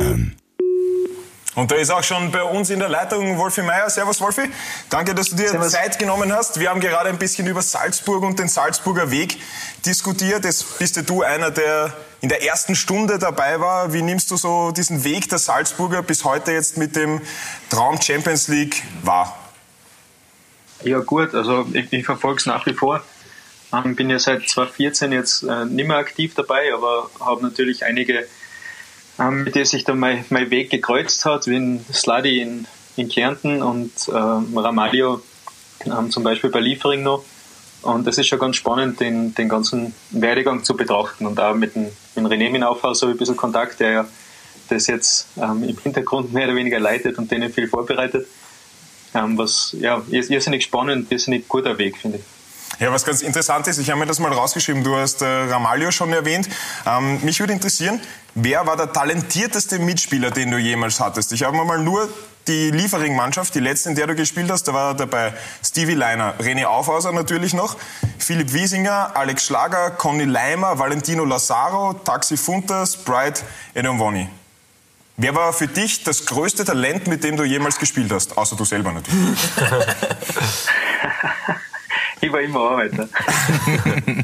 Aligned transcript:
Ähm. 0.00 0.36
Und 1.56 1.70
da 1.70 1.76
ist 1.76 1.90
auch 1.90 2.02
schon 2.02 2.30
bei 2.30 2.42
uns 2.42 2.70
in 2.70 2.78
der 2.78 2.88
Leitung 2.88 3.36
Wolfi 3.36 3.62
Meier. 3.62 3.90
Servus 3.90 4.20
Wolfi. 4.20 4.42
Danke, 4.88 5.14
dass 5.14 5.30
du 5.30 5.36
dir 5.36 5.48
Servus. 5.48 5.72
Zeit 5.72 5.98
genommen 5.98 6.32
hast. 6.32 6.60
Wir 6.60 6.70
haben 6.70 6.80
gerade 6.80 7.08
ein 7.08 7.18
bisschen 7.18 7.46
über 7.46 7.60
Salzburg 7.60 8.22
und 8.22 8.38
den 8.38 8.48
Salzburger 8.48 9.10
Weg 9.10 9.38
diskutiert. 9.84 10.44
Jetzt 10.44 10.78
bist 10.78 11.08
du 11.08 11.22
einer, 11.22 11.50
der 11.50 11.92
in 12.20 12.28
der 12.28 12.44
ersten 12.44 12.76
Stunde 12.76 13.18
dabei 13.18 13.60
war. 13.60 13.92
Wie 13.92 14.02
nimmst 14.02 14.30
du 14.30 14.36
so 14.36 14.70
diesen 14.70 15.02
Weg 15.04 15.28
der 15.28 15.38
Salzburger 15.38 16.02
bis 16.02 16.24
heute 16.24 16.52
jetzt 16.52 16.76
mit 16.76 16.94
dem 16.94 17.20
Traum 17.68 18.00
Champions 18.00 18.48
League 18.48 18.82
wahr? 19.02 19.36
Ja 20.82 21.00
gut, 21.00 21.34
also 21.34 21.66
ich, 21.72 21.92
ich 21.92 22.06
verfolge 22.06 22.38
es 22.38 22.46
nach 22.46 22.64
wie 22.64 22.74
vor. 22.74 23.02
Ich 23.84 23.96
bin 23.96 24.08
ja 24.08 24.18
seit 24.18 24.48
2014 24.48 25.12
jetzt 25.12 25.42
äh, 25.42 25.64
nicht 25.64 25.86
mehr 25.86 25.98
aktiv 25.98 26.34
dabei, 26.34 26.72
aber 26.72 27.10
habe 27.20 27.42
natürlich 27.42 27.84
einige 27.84 28.26
ähm, 29.20 29.44
mit 29.44 29.54
denen 29.54 29.66
sich 29.66 29.84
dann 29.84 29.98
mein, 29.98 30.24
mein 30.30 30.50
Weg 30.50 30.70
gekreuzt 30.70 31.24
hat, 31.24 31.46
wie 31.46 31.56
in 31.56 31.84
Sladi 31.92 32.40
in, 32.40 32.66
in 32.96 33.08
Kärnten 33.08 33.62
und 33.62 33.92
ähm, 34.08 34.56
Ramalio 34.56 35.20
ähm, 35.84 36.10
zum 36.10 36.22
Beispiel 36.22 36.50
bei 36.50 36.60
Liefering 36.60 37.02
noch. 37.02 37.24
Und 37.82 38.06
das 38.06 38.18
ist 38.18 38.26
schon 38.26 38.38
ganz 38.38 38.56
spannend, 38.56 39.00
den, 39.00 39.34
den 39.34 39.48
ganzen 39.48 39.94
Werdegang 40.10 40.64
zu 40.64 40.76
betrachten. 40.76 41.26
Und 41.26 41.40
auch 41.40 41.54
mit 41.54 41.74
dem, 41.74 41.86
mit 42.14 42.32
René 42.32 42.50
Minaufhaus 42.50 43.00
habe 43.02 43.12
ich 43.12 43.16
ein 43.16 43.18
bisschen 43.18 43.36
Kontakt, 43.36 43.80
der 43.80 43.90
ja 43.90 44.08
das 44.68 44.86
jetzt 44.86 45.28
ähm, 45.36 45.64
im 45.64 45.78
Hintergrund 45.78 46.32
mehr 46.32 46.46
oder 46.46 46.56
weniger 46.56 46.78
leitet 46.78 47.18
und 47.18 47.30
denen 47.30 47.52
viel 47.52 47.68
vorbereitet. 47.68 48.26
Ähm, 49.14 49.36
was 49.36 49.74
ja 49.78 50.02
irrsinnig 50.10 50.62
spannend, 50.62 51.10
irrsinnig 51.10 51.48
guter 51.48 51.76
Weg, 51.78 51.96
finde 51.96 52.18
ich. 52.18 52.39
Ja, 52.78 52.92
was 52.92 53.04
ganz 53.04 53.20
interessant 53.20 53.66
ist, 53.66 53.78
ich 53.78 53.90
habe 53.90 54.00
mir 54.00 54.06
das 54.06 54.20
mal 54.20 54.32
rausgeschrieben, 54.32 54.84
du 54.84 54.96
hast 54.96 55.22
äh, 55.22 55.26
Ramalho 55.26 55.90
schon 55.90 56.12
erwähnt. 56.12 56.48
Ähm, 56.86 57.20
mich 57.22 57.40
würde 57.40 57.52
interessieren, 57.52 58.00
wer 58.34 58.66
war 58.66 58.76
der 58.76 58.92
talentierteste 58.92 59.78
Mitspieler, 59.78 60.30
den 60.30 60.50
du 60.50 60.56
jemals 60.56 61.00
hattest? 61.00 61.32
Ich 61.32 61.42
habe 61.42 61.56
mir 61.56 61.64
mal 61.64 61.82
nur 61.82 62.08
die 62.48 62.70
Liefering-Mannschaft, 62.70 63.54
die 63.54 63.60
letzte, 63.60 63.90
in 63.90 63.96
der 63.96 64.06
du 64.06 64.14
gespielt 64.14 64.50
hast, 64.50 64.64
da 64.64 64.72
war 64.72 64.94
dabei 64.94 65.34
Stevie 65.62 65.94
Leiner, 65.94 66.34
René 66.38 66.64
Aufhauser 66.64 67.12
natürlich 67.12 67.52
noch, 67.52 67.76
Philipp 68.18 68.52
Wiesinger, 68.52 69.14
Alex 69.14 69.46
Schlager, 69.46 69.90
Conny 69.90 70.24
Leimer, 70.24 70.78
Valentino 70.78 71.24
Lazaro, 71.24 71.92
Taxi 71.92 72.36
Funter, 72.36 72.86
Sprite 72.86 73.42
Edomwoni. 73.74 74.28
Wer 75.18 75.34
war 75.34 75.52
für 75.52 75.66
dich 75.66 76.02
das 76.02 76.24
größte 76.24 76.64
Talent, 76.64 77.06
mit 77.06 77.22
dem 77.24 77.36
du 77.36 77.44
jemals 77.44 77.78
gespielt 77.78 78.10
hast? 78.10 78.38
Außer 78.38 78.56
du 78.56 78.64
selber 78.64 78.90
natürlich. 78.90 79.18
ich 82.20 82.32
war 82.32 82.40
immer 82.40 82.60
Arbeiter. 82.60 83.08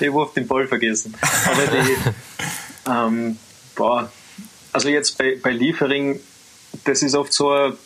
ich 0.00 0.08
habe 0.08 0.18
oft 0.18 0.36
den 0.36 0.46
Ball 0.46 0.66
vergessen. 0.66 1.14
Aber 1.46 1.66
die, 1.66 1.96
ähm, 2.90 3.38
boah, 3.74 4.10
also 4.72 4.88
jetzt 4.88 5.18
bei, 5.18 5.36
bei 5.42 5.50
Liefering, 5.50 6.20
das 6.84 7.02
ist 7.02 7.14
oft 7.14 7.32
so 7.32 7.50
eine, 7.50 7.76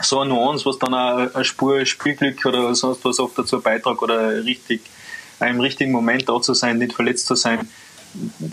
so 0.00 0.20
eine 0.20 0.30
Nuance, 0.30 0.66
was 0.66 0.78
dann 0.78 0.94
eine, 0.94 1.34
eine 1.34 1.44
Spur 1.44 1.84
Spielglück 1.86 2.44
oder 2.46 2.74
sonst 2.74 3.04
was 3.04 3.20
oft 3.20 3.38
dazu 3.38 3.60
beiträgt 3.60 4.02
oder 4.02 4.44
richtig, 4.44 4.82
im 5.40 5.60
richtigen 5.60 5.92
Moment 5.92 6.28
da 6.28 6.40
zu 6.40 6.54
sein, 6.54 6.78
nicht 6.78 6.94
verletzt 6.94 7.26
zu 7.26 7.34
sein. 7.34 7.68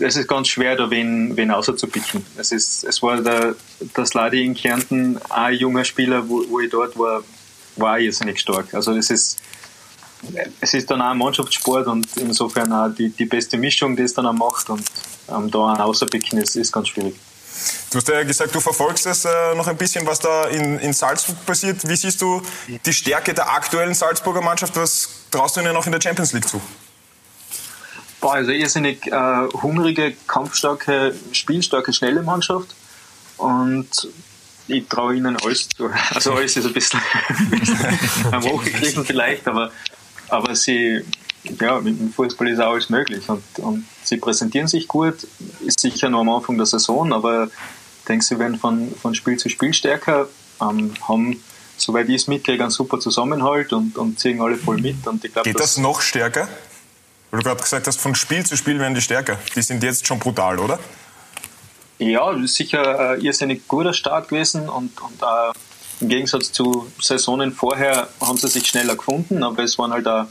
Es 0.00 0.16
ist 0.16 0.26
ganz 0.26 0.48
schwer, 0.48 0.74
da 0.74 0.90
wen, 0.90 1.36
wen 1.36 1.50
außerzupicken. 1.52 2.26
Es, 2.36 2.50
ist, 2.50 2.82
es 2.84 3.02
war 3.02 3.20
der, 3.20 3.54
der 3.96 4.06
Sladi 4.06 4.44
in 4.44 4.54
Kärnten, 4.54 5.18
auch 5.28 5.36
ein 5.36 5.54
junger 5.54 5.84
Spieler, 5.84 6.28
wo, 6.28 6.44
wo 6.48 6.60
ich 6.60 6.70
dort 6.70 6.98
war, 6.98 7.22
war 7.76 7.98
jetzt 7.98 8.24
nicht 8.24 8.40
stark. 8.40 8.74
Also 8.74 8.92
es 8.92 9.10
ist, 9.10 9.38
es 10.60 10.74
ist 10.74 10.90
dann 10.90 11.02
auch 11.02 11.10
ein 11.10 11.18
Mannschaftssport 11.18 11.86
und 11.86 12.06
insofern 12.16 12.72
auch 12.72 12.88
die, 12.88 13.10
die 13.10 13.24
beste 13.24 13.56
Mischung, 13.56 13.96
die 13.96 14.02
es 14.02 14.14
dann 14.14 14.26
auch 14.26 14.32
macht 14.32 14.70
und 14.70 14.84
ähm, 15.28 15.50
da 15.50 15.72
ein 15.72 15.80
Außerpicken 15.80 16.38
ist, 16.38 16.56
ist 16.56 16.72
ganz 16.72 16.88
schwierig. 16.88 17.16
Du 17.90 17.98
hast 17.98 18.08
ja 18.08 18.22
gesagt, 18.22 18.54
du 18.54 18.60
verfolgst 18.60 19.06
es 19.06 19.24
äh, 19.24 19.54
noch 19.54 19.66
ein 19.66 19.76
bisschen, 19.76 20.06
was 20.06 20.18
da 20.18 20.46
in, 20.46 20.78
in 20.78 20.92
Salzburg 20.92 21.44
passiert. 21.44 21.86
Wie 21.86 21.96
siehst 21.96 22.20
du 22.22 22.40
die 22.86 22.92
Stärke 22.92 23.34
der 23.34 23.50
aktuellen 23.50 23.94
Salzburger 23.94 24.40
Mannschaft? 24.40 24.76
Was 24.76 25.08
traust 25.30 25.56
du 25.56 25.60
ihnen 25.60 25.74
noch 25.74 25.86
in 25.86 25.92
der 25.92 26.00
Champions 26.00 26.32
League 26.32 26.48
zu? 26.48 26.60
Boah, 28.20 28.34
also 28.34 28.52
irrsinnig 28.52 29.06
äh, 29.06 29.48
hungrige, 29.62 30.14
kampfstarke, 30.26 31.14
spielstarke, 31.32 31.92
schnelle 31.92 32.22
Mannschaft. 32.22 32.74
Und 33.36 34.08
ich 34.68 34.88
traue 34.88 35.16
ihnen 35.16 35.36
alles 35.36 35.68
zu. 35.68 35.90
Also 36.14 36.32
alles 36.32 36.56
ist 36.56 36.66
ein 36.66 36.72
bisschen, 36.72 37.00
ein 38.30 38.42
hochgegriffen 38.42 39.04
vielleicht, 39.04 39.46
aber 39.48 39.70
aber 40.32 40.56
sie, 40.56 41.04
ja, 41.60 41.80
mit 41.80 41.98
dem 42.00 42.12
Fußball 42.12 42.48
ist 42.48 42.60
auch 42.60 42.72
alles 42.72 42.88
möglich 42.88 43.28
und, 43.28 43.42
und 43.58 43.86
sie 44.02 44.16
präsentieren 44.16 44.66
sich 44.66 44.88
gut, 44.88 45.26
ist 45.64 45.80
sicher 45.80 46.08
nur 46.08 46.20
am 46.20 46.30
Anfang 46.30 46.56
der 46.56 46.66
Saison, 46.66 47.12
aber 47.12 47.44
ich 47.44 48.04
denke, 48.08 48.24
sie 48.24 48.38
werden 48.38 48.58
von, 48.58 48.92
von 49.00 49.14
Spiel 49.14 49.36
zu 49.36 49.48
Spiel 49.48 49.74
stärker, 49.74 50.28
ähm, 50.60 50.94
haben, 51.06 51.42
soweit 51.76 52.08
ich 52.08 52.16
es 52.16 52.26
mitkriege, 52.28 52.62
einen 52.62 52.70
super 52.70 52.98
Zusammenhalt 52.98 53.72
und, 53.72 53.98
und 53.98 54.18
ziehen 54.18 54.40
alle 54.40 54.56
voll 54.56 54.78
mit. 54.78 55.06
Und 55.06 55.24
ich 55.24 55.32
glaub, 55.32 55.44
Geht 55.44 55.60
das 55.60 55.76
noch 55.78 56.00
stärker? 56.00 56.48
Weil 57.30 57.40
du 57.40 57.44
gerade 57.44 57.62
gesagt 57.62 57.86
hast, 57.86 58.00
von 58.00 58.14
Spiel 58.14 58.44
zu 58.44 58.56
Spiel 58.56 58.78
werden 58.78 58.94
die 58.94 59.00
stärker. 59.00 59.38
Die 59.54 59.62
sind 59.62 59.82
jetzt 59.82 60.06
schon 60.06 60.18
brutal, 60.18 60.58
oder? 60.58 60.78
Ja, 61.98 62.34
sicher 62.46 63.12
ein 63.12 63.20
irrsinnig 63.20 63.68
guter 63.68 63.92
Start 63.92 64.28
gewesen 64.28 64.68
und, 64.68 65.00
und 65.00 65.22
auch 65.22 65.52
im 66.02 66.08
Gegensatz 66.08 66.52
zu 66.52 66.90
Saisonen 67.00 67.52
vorher 67.52 68.08
haben 68.20 68.36
sie 68.36 68.48
sich 68.48 68.66
schneller 68.66 68.96
gefunden, 68.96 69.42
aber 69.42 69.62
es 69.62 69.78
waren 69.78 69.92
halt 69.92 70.06
auch 70.06 70.26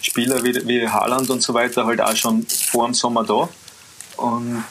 Spieler 0.00 0.42
wie, 0.42 0.54
wie 0.66 0.88
Haaland 0.88 1.28
und 1.30 1.42
so 1.42 1.52
weiter 1.52 1.84
halt 1.84 2.00
auch 2.00 2.16
schon 2.16 2.46
vor 2.46 2.86
dem 2.86 2.94
Sommer 2.94 3.24
da. 3.24 3.48
Und 4.16 4.64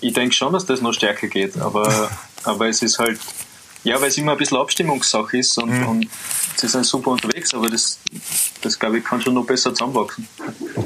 ich 0.00 0.12
denke 0.12 0.34
schon, 0.34 0.52
dass 0.52 0.64
das 0.64 0.80
noch 0.80 0.92
stärker 0.92 1.26
geht, 1.26 1.58
aber, 1.58 2.10
aber 2.44 2.68
es 2.68 2.82
ist 2.82 2.98
halt 2.98 3.18
ja, 3.84 4.00
weil 4.00 4.08
es 4.08 4.18
immer 4.18 4.32
ein 4.32 4.38
bisschen 4.38 4.58
Abstimmungssache 4.58 5.38
ist 5.38 5.56
und, 5.58 5.70
mhm. 5.70 5.88
und 5.88 6.08
sie 6.56 6.68
sind 6.68 6.84
super 6.84 7.12
unterwegs, 7.12 7.54
aber 7.54 7.68
das, 7.70 7.98
das 8.60 8.78
glaube 8.78 8.98
ich, 8.98 9.04
kann 9.04 9.20
schon 9.20 9.34
noch 9.34 9.46
besser 9.46 9.72
zusammenwachsen. 9.72 10.28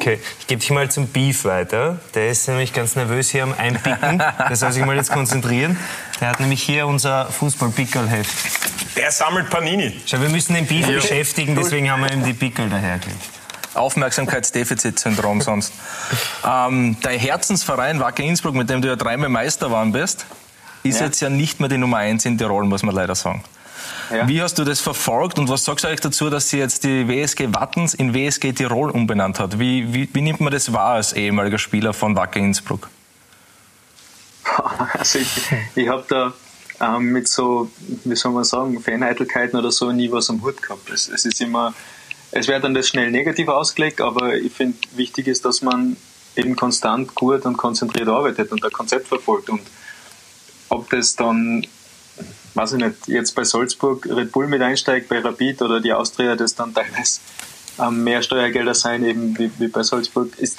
Okay, 0.03 0.19
ich 0.41 0.49
gebe 0.49 0.59
dich 0.59 0.71
mal 0.71 0.91
zum 0.91 1.07
Beef 1.07 1.45
weiter. 1.45 2.01
Der 2.17 2.29
ist 2.29 2.49
nämlich 2.49 2.73
ganz 2.73 2.97
nervös 2.97 3.31
hier 3.31 3.45
am 3.45 3.55
Einpicken. 3.57 4.19
Der 4.19 4.57
soll 4.57 4.73
sich 4.73 4.85
mal 4.85 4.97
jetzt 4.97 5.13
konzentrieren. 5.13 5.79
Der 6.21 6.31
hat 6.31 6.41
nämlich 6.41 6.61
hier 6.61 6.89
unser 6.89 7.27
Fußball-Pickel-Heft. 7.27 8.97
Der 8.97 9.13
sammelt 9.13 9.49
Panini. 9.49 10.03
Schau, 10.05 10.21
wir 10.21 10.29
müssen 10.29 10.55
den 10.55 10.67
Beef 10.67 10.89
ja. 10.89 10.97
beschäftigen, 10.97 11.55
deswegen 11.55 11.89
haben 11.89 12.03
wir 12.03 12.11
ihm 12.11 12.25
die 12.25 12.33
Pickel 12.33 12.69
dahergelegt. 12.69 13.21
Aufmerksamkeitsdefizitsyndrom 13.75 15.41
sonst. 15.41 15.73
Ähm, 16.45 16.97
dein 17.01 17.21
Herzensverein 17.21 18.01
Wacker 18.01 18.25
Innsbruck, 18.25 18.57
mit 18.57 18.69
dem 18.71 18.83
du 18.83 18.89
ja 18.89 18.97
dreimal 18.97 19.29
Meister 19.29 19.71
waren 19.71 19.93
bist, 19.93 20.27
ist 20.83 20.99
ja. 20.99 21.07
jetzt 21.07 21.21
ja 21.21 21.31
nicht 21.31 21.61
mehr 21.61 21.69
die 21.69 21.79
Nummer 21.79 21.99
eins 21.99 22.25
in 22.25 22.37
Tirol, 22.37 22.65
muss 22.65 22.83
man 22.83 22.97
leider 22.97 23.15
sagen. 23.15 23.45
Ja. 24.11 24.29
Wie 24.29 24.43
hast 24.43 24.59
du 24.59 24.65
das 24.65 24.81
verfolgt 24.81 25.39
und 25.39 25.49
was 25.49 25.65
sagst 25.65 25.85
du 25.85 25.89
eigentlich 25.89 26.01
dazu, 26.01 26.29
dass 26.31 26.51
sie 26.51 26.59
jetzt 26.59 26.85
die 26.85 27.09
WSG 27.09 27.49
Wattens 27.53 27.95
in 27.95 28.15
WSG 28.15 28.53
Tirol 28.53 28.91
umbenannt 28.91 29.41
hat? 29.41 29.59
Wie, 29.59 29.93
wie, 29.93 30.09
wie 30.13 30.21
nimmt 30.21 30.41
man 30.41 30.53
das 30.53 30.73
wahr 30.73 30.95
als 30.95 31.13
ehemaliger 31.13 31.59
Spieler 31.59 31.93
von 31.93 32.17
Wacker 32.17 32.41
Innsbruck? 32.41 32.89
Also 34.99 35.19
ich, 35.19 35.29
ich 35.75 35.89
habe 35.89 36.05
da 36.09 36.33
ähm, 36.81 37.13
mit 37.13 37.29
so, 37.29 37.71
wie 38.05 38.17
soll 38.17 38.33
man 38.33 38.45
sagen, 38.45 38.81
Faneitelkeiten 38.81 39.59
oder 39.59 39.71
so 39.71 39.93
nie 39.93 40.11
was 40.11 40.29
am 40.31 40.43
Hut 40.43 40.61
gehabt. 40.61 40.91
Es, 40.91 41.09
es 41.09 41.25
ist 41.25 41.41
immer, 41.41 41.75
es 42.33 42.49
wird 42.49 42.65
dann 42.65 42.75
das 42.75 42.89
schnell 42.89 43.11
negativ 43.11 43.49
ausgelegt, 43.49 44.01
aber 44.01 44.35
ich 44.35 44.53
finde, 44.53 44.77
wichtig 44.95 45.29
ist, 45.29 45.45
dass 45.45 45.63
man 45.63 45.97
eben 46.37 46.57
konstant 46.57 47.15
gut 47.15 47.45
und 47.45 47.57
konzentriert 47.57 48.09
arbeitet 48.09 48.53
und 48.53 48.65
ein 48.65 48.73
Konzept 48.73 49.09
verfolgt 49.09 49.49
und 49.51 49.63
ob 50.69 50.89
das 50.91 51.15
dann, 51.15 51.67
weiß 52.55 52.73
ich 52.73 52.79
nicht, 52.79 53.09
jetzt 53.09 53.35
bei 53.35 53.45
Salzburg 53.45 54.07
Red 54.07 54.33
Bull 54.33 54.47
mit 54.47 54.63
einsteigt, 54.63 55.09
bei 55.09 55.21
Rapid 55.21 55.63
oder 55.63 55.81
die 55.81 55.93
Austria, 55.93 56.37
das 56.37 56.55
dann 56.55 56.75
teilweise 56.75 57.21
mehr 57.91 58.23
Steuergelder 58.23 58.75
sein, 58.75 59.05
eben 59.05 59.39
wie, 59.39 59.51
wie 59.59 59.69
bei 59.69 59.83
Salzburg, 59.83 60.39
ist, 60.39 60.59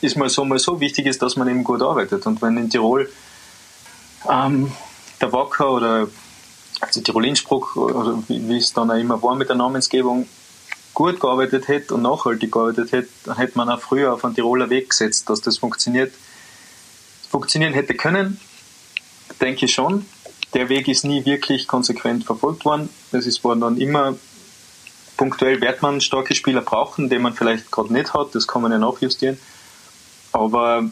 ist 0.00 0.16
mal 0.16 0.28
so, 0.28 0.44
mal 0.44 0.58
so 0.58 0.80
wichtig 0.80 1.06
ist, 1.06 1.20
dass 1.22 1.36
man 1.36 1.48
eben 1.48 1.64
gut 1.64 1.82
arbeitet. 1.82 2.26
Und 2.26 2.40
wenn 2.40 2.56
in 2.56 2.70
Tirol 2.70 3.10
ähm, 4.30 4.72
der 5.20 5.32
Wacker 5.32 5.72
oder 5.72 6.08
also 6.80 7.00
Tirol 7.00 7.26
Innsbruck 7.26 7.76
oder 7.76 8.22
wie, 8.28 8.48
wie 8.48 8.56
es 8.56 8.72
dann 8.72 8.90
auch 8.90 8.96
immer 8.96 9.22
war 9.22 9.36
mit 9.36 9.48
der 9.48 9.56
Namensgebung, 9.56 10.26
gut 10.94 11.20
gearbeitet 11.20 11.68
hätte 11.68 11.94
und 11.94 12.02
nachhaltig 12.02 12.52
gearbeitet 12.52 12.92
hätte, 12.92 13.08
dann 13.24 13.36
hätte 13.36 13.58
man 13.58 13.68
auch 13.68 13.80
früher 13.80 14.12
auf 14.14 14.24
einen 14.24 14.34
Tiroler 14.34 14.70
Weg 14.70 14.90
gesetzt, 14.90 15.28
dass 15.28 15.40
das 15.40 15.58
funktioniert, 15.58 16.14
funktionieren 17.30 17.74
hätte 17.74 17.94
können 17.94 18.40
denke 19.40 19.66
ich 19.66 19.74
schon. 19.74 20.06
Der 20.54 20.68
Weg 20.68 20.88
ist 20.88 21.04
nie 21.04 21.24
wirklich 21.24 21.66
konsequent 21.66 22.24
verfolgt 22.24 22.64
worden. 22.64 22.88
Es 23.12 23.26
ist 23.26 23.42
worden 23.44 23.60
dann 23.60 23.76
immer 23.76 24.14
punktuell 25.16 25.60
wird 25.60 25.82
man 25.82 26.00
starke 26.00 26.34
Spieler 26.34 26.60
brauchen, 26.60 27.08
den 27.08 27.22
man 27.22 27.34
vielleicht 27.34 27.70
gerade 27.70 27.92
nicht 27.92 28.14
hat, 28.14 28.34
das 28.34 28.46
kann 28.46 28.62
man 28.62 28.72
ja 28.72 28.78
nachjustieren. 28.78 29.38
Aber 30.32 30.84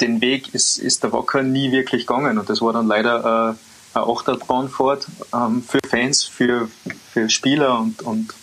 den 0.00 0.20
Weg 0.20 0.54
ist, 0.54 0.78
ist 0.78 1.02
der 1.02 1.12
Wacker 1.12 1.42
nie 1.42 1.70
wirklich 1.72 2.06
gegangen 2.06 2.38
und 2.38 2.48
das 2.48 2.60
war 2.60 2.72
dann 2.72 2.86
leider 2.86 3.54
äh, 3.94 3.98
eine 3.98 4.06
Achterbahnfahrt 4.06 5.06
ähm, 5.34 5.62
für 5.62 5.78
Fans, 5.88 6.24
für, 6.24 6.68
für 7.12 7.28
Spieler 7.28 7.78
und, 7.78 8.02
und 8.02 8.34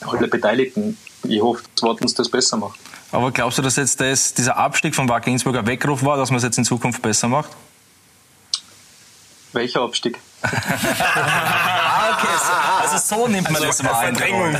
alle 0.00 0.28
Beteiligten. 0.28 0.96
Ich 1.24 1.40
hoffe, 1.40 1.62
dass 1.74 1.82
Wattens 1.88 2.14
das 2.14 2.28
besser 2.28 2.56
macht. 2.56 2.78
Aber 3.10 3.30
glaubst 3.30 3.58
du, 3.58 3.62
dass 3.62 3.76
jetzt 3.76 4.00
das, 4.00 4.32
dieser 4.34 4.56
Abstieg 4.56 4.94
von 4.94 5.08
Wacker 5.08 5.30
Innsbruck 5.30 5.56
ein 5.56 5.66
Weckruf 5.66 6.02
war, 6.04 6.16
dass 6.16 6.30
man 6.30 6.38
es 6.38 6.44
jetzt 6.44 6.58
in 6.58 6.64
Zukunft 6.64 7.02
besser 7.02 7.28
macht? 7.28 7.50
Welcher 9.52 9.82
Abstieg? 9.82 10.18
ah, 10.42 10.48
okay. 12.12 12.28
Also 12.82 13.16
so 13.16 13.28
nimmt 13.28 13.50
man 13.50 13.62
also 13.62 13.66
das 13.66 13.84
wahr. 13.84 14.02
Verdrängung. 14.02 14.56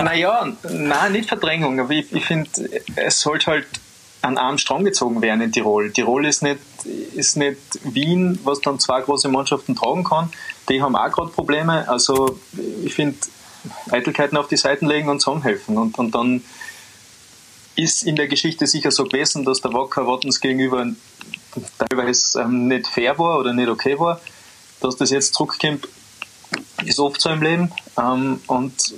naja, 0.04 0.48
nein, 0.68 1.12
nicht 1.12 1.28
Verdrängung, 1.28 1.80
aber 1.80 1.90
ich, 1.90 2.12
ich 2.12 2.24
finde, 2.24 2.50
es 2.96 3.20
sollte 3.20 3.46
halt 3.46 3.66
an 4.22 4.38
einem 4.38 4.58
Strang 4.58 4.84
gezogen 4.84 5.22
werden 5.22 5.40
in 5.40 5.52
Tirol. 5.52 5.90
Tirol 5.92 6.26
ist 6.26 6.42
nicht, 6.42 6.60
ist 7.14 7.36
nicht 7.36 7.58
Wien, 7.84 8.38
was 8.44 8.60
dann 8.60 8.78
zwei 8.78 9.00
große 9.00 9.28
Mannschaften 9.28 9.74
tragen 9.74 10.04
kann. 10.04 10.30
Die 10.68 10.82
haben 10.82 10.94
auch 10.94 11.10
gerade 11.10 11.30
Probleme. 11.30 11.88
Also 11.88 12.38
ich 12.84 12.94
finde, 12.94 13.16
Eitelkeiten 13.90 14.36
auf 14.36 14.48
die 14.48 14.56
Seiten 14.56 14.86
legen 14.86 15.08
und 15.08 15.20
zusammenhelfen. 15.20 15.78
Und, 15.78 15.98
und 15.98 16.14
dann 16.14 16.42
ist 17.76 18.02
in 18.02 18.16
der 18.16 18.28
Geschichte 18.28 18.66
sicher 18.66 18.90
so 18.90 19.04
gewesen, 19.04 19.44
dass 19.44 19.60
der 19.60 19.72
Wacker 19.72 20.06
Wattens 20.06 20.40
gegenüber 20.40 20.86
teilweise 21.78 22.40
ähm, 22.40 22.68
nicht 22.68 22.86
fair 22.86 23.18
war 23.18 23.38
oder 23.38 23.52
nicht 23.52 23.68
okay 23.68 23.98
war. 23.98 24.20
Dass 24.80 24.96
das 24.96 25.10
jetzt 25.10 25.34
zurückkommt, 25.34 25.88
ist 26.84 26.98
oft 26.98 27.20
so 27.20 27.30
im 27.30 27.42
Leben. 27.42 27.72
Ähm, 27.98 28.40
und 28.46 28.94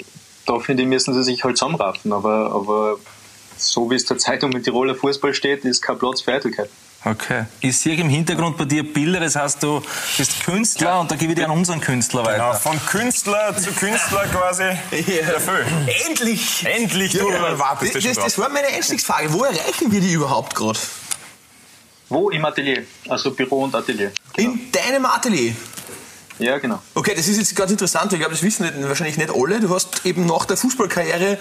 da 0.47 0.59
finde 0.59 0.83
ich, 0.83 0.89
müssen 0.89 1.15
sie 1.15 1.23
sich 1.23 1.45
halt 1.45 1.59
zusammenraffen. 1.59 2.13
Aber, 2.13 2.53
aber 2.53 2.97
so 3.57 3.91
wie 3.91 3.95
es 3.95 4.05
zur 4.05 4.19
Zeitung 4.19 4.51
mit 4.51 4.65
Tiroler 4.65 4.95
Fußball 4.95 5.35
steht, 5.35 5.65
ist 5.65 5.83
kein 5.83 5.99
Platz 5.99 6.23
für 6.23 6.33
Eitelkeit. 6.33 6.71
Okay. 7.05 7.47
Ich 7.61 7.79
sehe 7.79 7.97
im 7.97 8.09
Hintergrund 8.09 8.57
bei 8.57 8.65
dir 8.65 8.85
Bilder, 8.85 9.19
das 9.19 9.35
heißt, 9.35 9.61
du 9.63 9.83
bist 10.17 10.45
Künstler 10.45 10.87
ja. 10.87 11.01
und 11.01 11.11
da 11.11 11.17
gebe 11.17 11.33
ich 11.33 11.39
dir 11.39 11.47
an 11.47 11.51
unseren 11.51 11.81
Künstler 11.81 12.25
weiter. 12.25 12.37
Genau, 12.37 12.53
von 12.53 12.87
Künstler 12.87 13.57
zu 13.57 13.73
Künstler 13.73 14.25
quasi. 14.27 14.63
Ja. 14.93 15.33
Endlich! 16.09 16.65
Endlich, 16.65 17.13
du 17.13 17.29
ja. 17.29 17.59
wartest 17.59 17.97
das, 17.97 18.05
das, 18.05 18.17
das 18.17 18.39
war 18.39 18.49
meine 18.51 18.69
Einstiegsfrage. 18.69 19.33
Wo 19.33 19.43
erreichen 19.43 19.91
wir 19.91 20.01
die 20.01 20.13
überhaupt 20.13 20.55
gerade? 20.55 20.79
Wo? 22.13 22.31
Im 22.31 22.45
Atelier. 22.45 22.85
Also 23.09 23.33
Büro 23.33 23.65
und 23.65 23.75
Atelier. 23.75 24.13
Genau. 24.35 24.53
In 24.53 24.73
deinem 24.73 25.07
Atelier? 25.07 25.55
Ja, 26.39 26.59
genau. 26.59 26.81
Okay, 26.95 27.15
das 27.15 27.29
ist 27.29 27.39
jetzt 27.39 27.55
ganz 27.57 27.71
interessant. 27.71 28.13
Ich 28.13 28.19
glaube, 28.19 28.35
das 28.35 28.43
wissen 28.43 28.69
wahrscheinlich 28.89 29.17
nicht 29.17 29.31
alle. 29.31 29.61
Du 29.61 29.71
hast 29.71 30.05
eben 30.05 30.27
nach 30.27 30.45
der 30.45 30.57
Fußballkarriere 30.57 31.39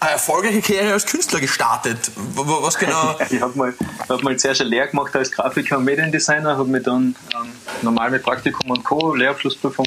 eine 0.00 0.10
erfolgreiche 0.12 0.62
Karriere 0.62 0.94
als 0.94 1.06
Künstler 1.06 1.40
gestartet. 1.40 2.10
Was 2.34 2.78
genau? 2.78 3.16
ich 3.30 3.40
habe 3.40 3.56
mal, 3.56 3.74
hab 4.08 4.22
mal 4.22 4.36
zuerst 4.38 4.62
eine 4.62 4.70
Lehre 4.70 4.88
gemacht 4.88 5.14
als 5.14 5.30
Grafiker 5.30 5.78
und 5.78 5.84
Mediendesigner, 5.84 6.56
habe 6.56 6.68
mich 6.68 6.82
dann 6.82 7.14
ähm, 7.34 7.52
normal 7.82 8.10
mit 8.10 8.22
Praktikum 8.22 8.70
und 8.70 8.82
Co., 8.82 9.14
Lehrabschlussprüfung, 9.14 9.86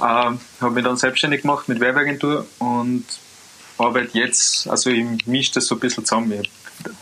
ähm, 0.00 0.40
habe 0.60 0.70
mich 0.74 0.84
dann 0.84 0.96
selbstständig 0.96 1.42
gemacht 1.42 1.68
mit 1.68 1.78
Werbeagentur 1.78 2.44
und 2.58 3.04
arbeite 3.80 4.18
jetzt, 4.18 4.68
also 4.68 4.90
ich 4.90 5.04
mische 5.26 5.54
das 5.54 5.66
so 5.66 5.76
ein 5.76 5.80
bisschen 5.80 6.04
zusammen. 6.04 6.32
Ich 6.32 6.50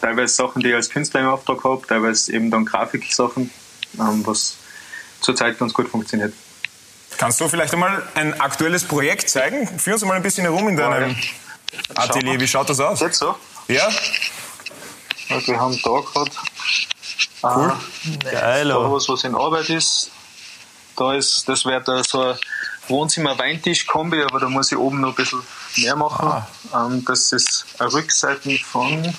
teilweise 0.01 0.35
Sachen, 0.35 0.63
die 0.63 0.69
ich 0.69 0.75
als 0.75 0.91
Künstler 0.91 1.21
im 1.21 1.29
Auftrag 1.29 1.63
habe, 1.65 1.87
teilweise 1.87 2.33
eben 2.33 2.51
dann 2.51 2.65
Grafiksachen, 2.65 3.51
ähm, 3.99 4.27
was 4.27 4.57
zurzeit 5.21 5.59
ganz 5.59 5.75
gut 5.75 5.89
funktioniert. 5.89 6.33
Kannst 7.17 7.41
du 7.41 7.49
vielleicht 7.49 7.73
einmal 7.73 8.03
ein 8.15 8.41
aktuelles 8.41 8.85
Projekt 8.85 9.29
zeigen? 9.29 9.67
Führ 9.79 9.95
uns 9.95 10.05
mal 10.05 10.15
ein 10.15 10.23
bisschen 10.23 10.45
herum 10.45 10.69
in 10.69 10.77
deinem... 10.77 11.11
Ja, 11.11 11.17
ja. 11.17 11.97
Atelier, 11.97 12.41
wie 12.41 12.49
schaut 12.49 12.69
das 12.71 12.81
aus? 12.81 13.01
Jetzt 13.01 13.19
so? 13.19 13.35
Ja. 13.67 13.89
Also 15.29 15.49
wir 15.49 15.61
haben 15.61 15.79
da 15.83 15.91
gerade 16.01 16.31
cool. 17.43 17.73
äh, 18.25 18.33
Geil, 18.33 18.69
da 18.69 18.93
was, 18.93 19.09
was 19.09 19.25
in 19.25 19.35
Arbeit 19.35 19.69
ist. 19.69 20.11
Da 20.97 21.15
ist, 21.15 21.49
das 21.49 21.65
wäre 21.67 21.83
da 21.83 22.03
so 22.03 22.23
ein 22.23 22.39
Wohnzimmer-Weintisch-Kombi, 22.89 24.23
aber 24.23 24.41
da 24.41 24.49
muss 24.49 24.73
ich 24.73 24.79
oben 24.79 25.01
noch 25.01 25.11
ein 25.11 25.15
bisschen 25.15 25.43
mehr 25.83 25.97
machen. 25.97 26.29
Ah. 26.29 26.87
Ähm, 26.87 27.05
das 27.05 27.33
ist 27.33 27.67
eine 27.79 27.93
Rückseite 27.93 28.59
von, 28.59 29.15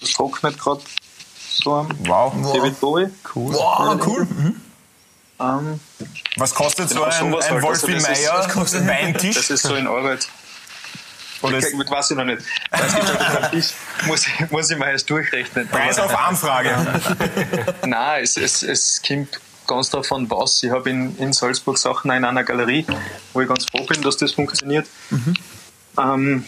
das 0.00 0.12
trocknet 0.12 0.58
gerade 0.58 0.82
so 1.62 1.74
am 1.74 1.88
wow. 2.06 2.32
David 2.54 2.80
Bowie. 2.80 3.10
Cool. 3.34 3.54
Wow, 3.54 4.06
cool. 4.06 4.24
Mhm. 4.24 4.60
Ähm, 5.40 5.80
was 6.36 6.54
kostet 6.54 6.90
so 6.90 7.02
ein, 7.02 7.12
ein 7.12 7.34
halt. 7.34 7.62
Wolfi 7.62 7.94
also 7.94 8.08
Meier 8.08 8.46
Weintisch? 8.88 9.36
Das 9.36 9.50
ist 9.50 9.62
so 9.62 9.74
in 9.74 9.86
Arbeit. 9.86 10.28
Oder 11.42 11.58
ich, 11.58 11.74
mit 11.74 11.88
weiß 11.88 12.10
ich 12.10 12.16
noch 12.16 12.24
nicht. 12.24 12.42
ich, 13.52 13.72
muss, 14.06 14.26
muss 14.50 14.70
ich 14.70 14.78
mal 14.78 14.90
erst 14.90 15.08
durchrechnen. 15.08 15.68
Preis 15.68 15.98
auf 15.98 16.16
Anfrage. 16.16 16.76
Nein, 17.86 18.24
es, 18.24 18.36
es, 18.36 18.62
es 18.62 19.00
kommt 19.06 19.40
ganz 19.66 19.90
davon 19.90 20.28
was. 20.30 20.62
Ich 20.62 20.70
habe 20.70 20.90
in, 20.90 21.16
in 21.18 21.32
Salzburg 21.32 21.78
Sachen 21.78 22.10
in 22.10 22.24
einer 22.24 22.42
Galerie, 22.42 22.86
wo 23.32 23.40
ich 23.40 23.48
ganz 23.48 23.66
froh 23.66 23.84
bin, 23.84 24.02
dass 24.02 24.16
das 24.16 24.32
funktioniert. 24.32 24.86
Mhm. 25.10 25.34
Ähm, 25.98 26.44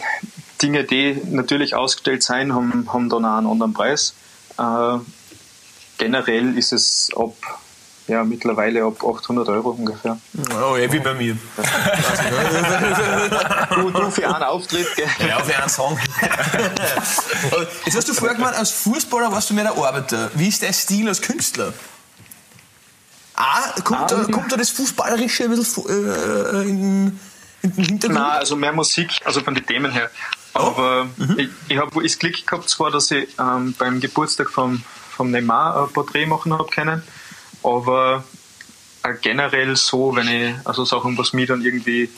Dinge, 0.61 0.83
die 0.83 1.19
natürlich 1.29 1.75
ausgestellt 1.75 2.23
sein, 2.23 2.53
haben, 2.53 2.87
haben 2.91 3.09
dann 3.09 3.25
auch 3.25 3.37
einen 3.37 3.47
anderen 3.47 3.73
Preis. 3.73 4.13
Äh, 4.57 4.97
generell 5.97 6.57
ist 6.57 6.71
es 6.71 7.09
ab 7.15 7.33
ja, 8.07 8.23
mittlerweile 8.23 8.83
ab 8.83 9.03
800 9.03 9.47
Euro 9.49 9.69
ungefähr. 9.69 10.17
Oh, 10.53 10.75
ja, 10.75 10.91
wie 10.91 10.99
bei 10.99 11.13
mir. 11.13 11.37
du, 13.75 13.89
du 13.89 14.11
für 14.11 14.27
einen 14.27 14.43
Auftritt, 14.43 14.87
gell? 14.95 15.07
Ja, 15.27 15.39
für 15.39 15.55
einen 15.55 15.69
Song. 15.69 15.97
Jetzt 17.85 17.95
hast 17.95 18.09
du 18.09 18.13
vorher 18.13 18.35
gemeint, 18.35 18.57
als 18.57 18.71
Fußballer 18.71 19.31
warst 19.31 19.49
du 19.49 19.53
mehr 19.53 19.63
der 19.63 19.77
Arbeiter. 19.77 20.29
Wie 20.33 20.49
ist 20.49 20.61
dein 20.61 20.73
Stil 20.73 21.07
als 21.07 21.21
Künstler? 21.21 21.73
Ah, 23.35 23.79
kommt, 23.83 24.11
ah, 24.11 24.23
da, 24.25 24.31
kommt 24.31 24.51
da 24.51 24.57
das 24.57 24.71
Fußballerische 24.71 25.45
ein 25.45 25.51
bisschen 25.51 25.85
äh, 25.87 26.69
in, 26.69 27.19
Hintergrund? 27.75 28.03
Nein, 28.09 28.39
also 28.39 28.55
mehr 28.55 28.73
Musik, 28.73 29.11
also 29.23 29.41
von 29.41 29.55
den 29.55 29.65
Themen 29.65 29.91
her. 29.91 30.09
Oh. 30.53 30.59
Aber 30.59 31.07
oh. 31.19 31.23
mhm. 31.23 31.39
ich, 31.39 31.49
ich 31.69 31.77
habe 31.77 32.03
das 32.03 32.19
Glück 32.19 32.45
gehabt, 32.45 32.69
zwar, 32.69 32.91
dass 32.91 33.11
ich 33.11 33.27
ähm, 33.39 33.73
beim 33.77 33.99
Geburtstag 33.99 34.49
vom, 34.49 34.83
vom 35.11 35.31
Neymar 35.31 35.83
ein 35.83 35.93
Porträt 35.93 36.25
machen 36.25 36.53
habe 36.53 36.69
können 36.69 37.03
aber 37.63 38.23
generell 39.21 39.75
so, 39.75 40.15
wenn 40.15 40.27
ich 40.27 40.55
also 40.65 40.85
Sachen, 40.85 41.17
was 41.17 41.33
mich 41.33 41.47
dann 41.47 41.63
irgendwie 41.63 42.09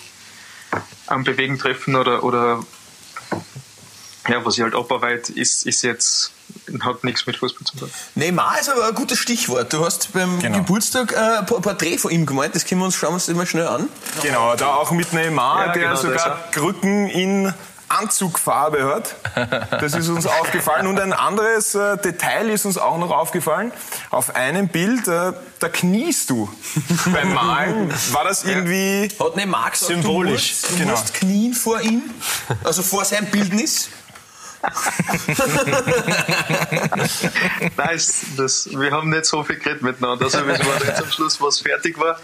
am 1.07 1.23
Bewegen 1.23 1.57
treffen 1.59 1.95
oder, 1.95 2.23
oder 2.23 2.63
ja, 4.27 4.43
was 4.45 4.57
ich 4.57 4.63
halt 4.63 4.75
abarbeite, 4.75 5.33
ist, 5.33 5.65
ist 5.65 5.81
jetzt 5.83 6.31
hat 6.81 7.03
nichts 7.03 7.25
mit 7.25 7.37
Fußball 7.37 7.65
zu 7.65 7.77
tun. 7.77 7.91
Neymar 8.15 8.59
ist 8.59 8.69
aber 8.69 8.87
ein 8.87 8.95
gutes 8.95 9.19
Stichwort. 9.19 9.71
Du 9.73 9.85
hast 9.85 10.13
beim 10.13 10.39
genau. 10.39 10.59
Geburtstag 10.59 11.13
äh, 11.13 11.39
ein 11.39 11.45
Porträt 11.45 11.97
von 11.97 12.11
ihm 12.11 12.25
gemalt, 12.25 12.55
das 12.55 12.65
können 12.65 12.81
wir 12.81 12.85
uns, 12.85 12.95
schauen 12.95 13.11
wir 13.11 13.15
uns 13.15 13.27
mal 13.27 13.45
schnell 13.45 13.67
an. 13.67 13.89
Genau, 14.21 14.55
da 14.55 14.75
auch 14.75 14.91
mit 14.91 15.13
Neymar, 15.13 15.67
ja, 15.67 15.73
der 15.73 15.83
genau, 15.83 15.95
sogar 15.95 16.51
Krücken 16.51 17.07
in 17.07 17.53
Anzugfarbe 17.93 18.85
hat. 18.85 19.15
Das 19.71 19.93
ist 19.93 20.09
uns 20.09 20.25
aufgefallen. 20.25 20.87
Und 20.87 20.99
ein 20.99 21.13
anderes 21.13 21.75
äh, 21.75 21.97
Detail 21.97 22.49
ist 22.49 22.65
uns 22.65 22.77
auch 22.77 22.97
noch 22.97 23.11
aufgefallen. 23.11 23.71
Auf 24.09 24.35
einem 24.35 24.67
Bild, 24.67 25.07
äh, 25.07 25.33
da 25.59 25.69
kniest 25.69 26.29
du 26.29 26.49
beim 27.05 27.33
Malen. 27.33 27.91
War 28.11 28.23
das 28.23 28.43
irgendwie 28.43 29.09
Hat 29.19 29.35
nicht 29.35 29.47
Marx 29.47 29.81
symbolisch? 29.87 30.51
Du 30.51 30.67
musst, 30.67 30.71
du 30.71 30.77
genau. 30.77 30.91
musst 30.91 31.13
knien 31.13 31.53
vor 31.53 31.81
ihm, 31.81 32.03
also 32.63 32.81
vor 32.81 33.05
seinem 33.05 33.27
Bildnis. 33.27 33.89
Nein, 37.77 38.01
das, 38.37 38.69
wir 38.71 38.91
haben 38.91 39.09
nicht 39.09 39.25
so 39.25 39.43
viel 39.43 39.57
geredet 39.57 39.81
miteinander. 39.81 40.23
Also 40.23 40.47
wir 40.47 40.57
waren 40.57 40.87
jetzt 40.87 41.01
am 41.01 41.11
Schluss, 41.11 41.41
was 41.41 41.59
fertig 41.59 41.99
war. 41.99 42.17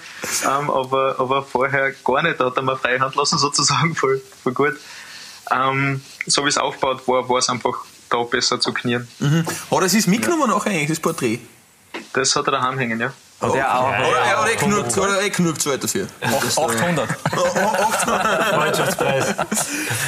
Ähm, 0.46 0.70
aber, 0.70 1.20
aber 1.20 1.44
vorher 1.44 1.92
gar 1.92 2.24
nicht. 2.24 2.40
Da 2.40 2.46
hat 2.46 2.56
er 2.56 2.64
mir 2.64 2.78
freie 2.78 3.02
Hand 3.02 3.16
lassen, 3.16 3.38
sozusagen. 3.38 3.94
Voll, 3.94 4.22
voll 4.44 4.54
gut. 4.54 4.78
Ähm, 5.52 6.02
so 6.26 6.46
wie 6.46 6.50
es 6.50 6.58
aufgebaut 6.58 7.06
war, 7.08 7.28
war 7.28 7.40
es 7.40 7.50
einfach 7.50 7.84
da 8.10 8.24
besser 8.24 8.62
zu 8.62 8.74
knien. 8.74 9.06
Mhm. 9.20 9.46
Hat 9.46 9.82
er 9.82 9.90
sich 9.90 10.08
mitgenommen 10.08 10.50
ja. 10.50 10.56
auch 10.56 10.66
eigentlich, 10.66 10.88
das 10.88 11.02
Porträt? 11.02 11.40
Das 12.14 12.34
hat 12.36 12.48
er 12.48 12.52
daheim 12.52 12.78
hängen, 12.78 13.02
ja. 13.02 13.12
Ja, 13.42 13.48
auch, 13.48 13.56
ja, 13.56 14.00
ja, 14.02 14.42
oder, 14.42 14.52
ja, 14.52 14.60
genug, 14.60 14.98
oder 14.98 15.22
eh 15.22 15.30
genug 15.30 15.62
Zeit 15.62 15.82
dafür. 15.82 16.08
800. 16.22 17.10
800. 17.26 18.54
Freundschaftspreis. 18.54 19.26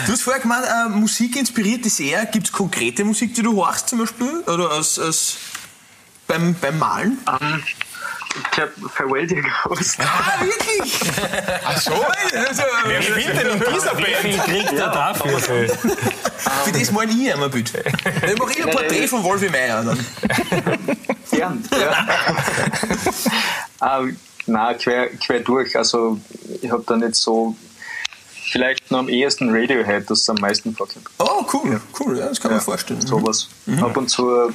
Du 0.05 0.11
hast 0.11 0.21
vorher 0.21 0.41
gemeint, 0.41 0.65
äh, 0.65 0.89
Musik 0.89 1.37
inspiriert 1.37 1.85
dich 1.85 1.93
sehr. 1.93 2.25
Gibt 2.25 2.47
es 2.47 2.51
konkrete 2.51 3.05
Musik, 3.05 3.33
die 3.33 3.41
du 3.41 3.65
hörst 3.65 3.87
zum 3.87 3.99
Beispiel? 3.99 4.41
Oder 4.47 4.71
als, 4.71 4.99
als 4.99 5.37
beim, 6.27 6.55
beim 6.59 6.77
Malen? 6.77 7.19
Um, 7.25 7.37
ähm, 7.41 7.63
ich 8.51 8.59
habe 8.59 8.71
Farewell 8.89 9.27
dir 9.27 9.41
gewusst. 9.41 9.97
Ah, 9.99 10.43
wirklich? 10.43 10.99
Ach 11.65 11.77
so? 11.77 11.93
Also, 11.93 12.63
Wer 12.85 12.99
gewinnt 12.99 13.39
denn 13.39 13.47
in 13.47 13.73
dieser 13.73 13.93
Band? 13.93 14.07
Wie 14.23 14.31
viel 14.31 14.39
kriegt 14.39 14.73
er 14.73 14.89
dafür? 14.89 15.39
Für, 15.39 15.67
für 15.67 16.71
das 16.71 16.91
mal 16.91 17.09
ich 17.09 17.33
einmal 17.33 17.49
Bild. 17.49 17.73
Dann 17.73 18.35
mache 18.37 18.51
ich 18.51 18.65
ein 18.65 18.71
Porträt 18.71 19.07
von 19.07 19.23
Wolfi 19.23 19.49
Meier. 19.49 19.83
Dann. 19.83 20.05
Gern, 21.31 21.63
ja. 21.71 22.07
ähm, 23.99 24.17
nein, 24.45 24.77
quer, 24.77 25.09
quer 25.17 25.39
durch. 25.39 25.75
Also 25.75 26.19
ich 26.61 26.71
habe 26.71 26.83
da 26.85 26.97
nicht 26.97 27.15
so 27.15 27.55
vielleicht 28.51 28.91
noch 28.91 28.99
am 28.99 29.09
ehesten 29.09 29.49
Radiohead, 29.49 30.09
das 30.09 30.29
am 30.29 30.35
meisten 30.37 30.75
vorkommt. 30.75 31.07
Oh, 31.17 31.45
cool, 31.53 31.81
cool, 31.99 32.17
ja, 32.17 32.27
das 32.27 32.39
kann 32.39 32.51
ja, 32.51 32.57
man 32.57 32.65
vorstellen. 32.65 33.01
Sowas. 33.01 33.47
Mhm. 33.65 33.83
Ab 33.83 33.97
und 33.97 34.09
zu, 34.09 34.51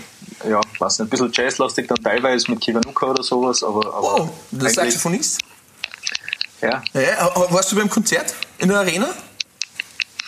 ja, 0.49 0.61
weiß 0.79 0.99
nicht, 0.99 1.07
ein 1.07 1.11
bisschen 1.11 1.33
jazzlastig 1.33 1.89
dann 1.89 2.03
teilweise 2.03 2.51
mit 2.51 2.61
Kiwanuka 2.61 3.07
oder 3.07 3.23
sowas, 3.23 3.63
aber. 3.63 3.95
aber 3.95 4.21
oh, 4.21 4.31
das 4.51 4.75
Saxophonist? 4.75 5.41
Ja. 6.61 6.83
ja. 6.95 7.33
Warst 7.51 7.73
du 7.73 7.77
beim 7.77 7.91
Konzert 7.91 8.35
in 8.59 8.69
der 8.69 8.79
Arena? 8.79 9.09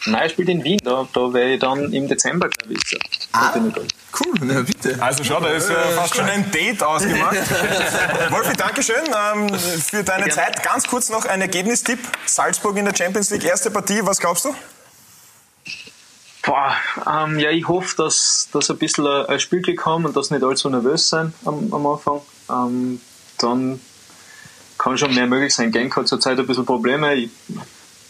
Nein, 0.07 0.23
er 0.23 0.29
spielt 0.29 0.49
in 0.49 0.65
Wien, 0.65 0.79
da, 0.83 1.07
da 1.13 1.33
wäre 1.33 1.55
ich 1.55 1.61
dann 1.61 1.93
im 1.93 2.09
Dezember, 2.09 2.49
glaube 2.49 2.75
ich. 2.75 2.99
Ah, 3.33 3.53
Cool, 4.19 4.35
na 4.43 4.63
bitte. 4.63 5.01
Also 5.01 5.23
schau, 5.23 5.41
da 5.41 5.51
ist 5.51 5.71
äh, 5.71 5.75
fast 5.95 6.17
schon 6.17 6.25
ein 6.25 6.51
Date 6.51 6.83
ausgemacht. 6.83 7.37
Wolfi, 8.31 8.57
danke 8.57 8.83
schön 8.83 8.97
ähm, 9.07 9.49
für 9.55 10.03
deine 10.03 10.29
Zeit. 10.31 10.63
Ganz 10.63 10.87
kurz 10.89 11.09
noch 11.09 11.25
ein 11.25 11.41
Ergebnistipp. 11.41 11.99
Salzburg 12.27 12.77
in 12.77 12.85
der 12.85 12.95
Champions 12.97 13.31
League, 13.31 13.45
erste 13.45 13.71
Partie, 13.71 14.01
was 14.03 14.19
glaubst 14.19 14.45
du? 14.45 14.55
Boah, 16.43 16.75
ähm, 17.07 17.39
ja, 17.39 17.51
ich 17.51 17.69
hoffe, 17.69 17.95
dass, 17.97 18.49
dass 18.53 18.71
ein 18.71 18.79
bisschen 18.79 19.07
ein 19.07 19.39
Spielglück 19.39 19.85
haben 19.85 20.07
und 20.07 20.17
dass 20.17 20.31
nicht 20.31 20.43
allzu 20.43 20.71
nervös 20.71 21.09
sein 21.09 21.35
am, 21.45 21.73
am 21.73 21.87
Anfang. 21.87 22.23
Ähm, 22.51 23.01
dann 23.37 23.81
kann 24.79 24.97
schon 24.97 25.15
mehr 25.15 25.27
möglich 25.27 25.55
sein. 25.55 25.71
Genk 25.71 25.95
hat 25.97 26.09
zurzeit 26.09 26.39
ein 26.39 26.47
bisschen 26.47 26.65
Probleme. 26.65 27.15
Ich, 27.15 27.31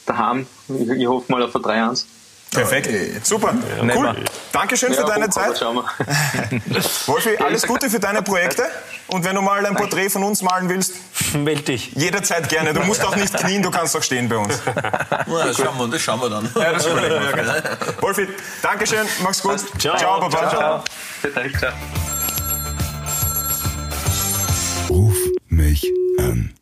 daheim, 0.07 0.47
ich, 0.69 0.89
ich 0.89 1.07
hoffe 1.07 1.33
mal 1.33 1.43
auf 1.43 1.55
ein 1.57 1.63
3-1. 1.63 2.05
Perfekt. 2.51 3.27
Super. 3.27 3.55
Cool. 3.95 4.15
Dankeschön 4.53 4.95
für 4.95 5.01
Ja, 5.03 5.07
deine 5.07 5.27
hoch, 5.27 5.31
Zeit. 5.31 5.47
aber 5.49 5.57
schauen 5.57 5.77
wir. 5.77 6.83
Wolfi, 7.07 7.37
alles 7.37 7.67
Gute 7.67 7.91
für 7.91 8.01
deine 8.01 8.23
Projekte. 8.23 8.65
Und 9.09 9.25
wenn 9.25 9.35
du 9.37 9.43
mal 9.43 9.65
ein 9.65 9.75
Porträt 9.75 10.09
von 10.11 10.23
uns 10.25 10.43
malen 10.43 10.69
willst, 10.69 10.95
Meld 11.35 11.69
dich. 11.69 11.93
jederzeit 11.95 12.49
gerne. 12.49 12.73
Du 12.73 12.81
musst 12.83 13.05
auch 13.05 13.15
nicht 13.17 13.35
knien, 13.37 13.63
du 13.63 13.71
kannst 13.71 13.97
auch 13.97 14.03
stehen 14.03 14.29
bei 14.29 14.37
uns. 14.37 14.61
Na, 14.75 15.47
das, 15.47 15.57
schauen 15.57 15.79
wir, 15.79 15.89
das 15.89 16.01
schauen 16.03 16.21
wir 16.21 16.31
dann. 16.31 16.51
Ja, 16.55 16.73
das 16.73 16.87
überlegen 16.87 17.21
wir. 17.23 17.33
genau. 17.33 17.53
Wolfi, 18.01 18.29
Dankeschön, 18.63 19.07
mach's 19.23 19.43
gut. 19.43 19.61
Ciao. 19.79 19.97
Ciao, 19.97 20.21
Baba. 20.21 20.49
Ciao. 20.51 20.85
Ciao. 21.59 21.73
Ruf 24.89 25.17
mich 25.49 25.87
an. 26.19 26.55